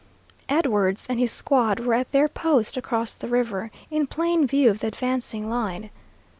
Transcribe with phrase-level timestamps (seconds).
[0.49, 4.79] Edwards and his squad were at their post across the river, in plain view of
[4.79, 5.91] the advancing line.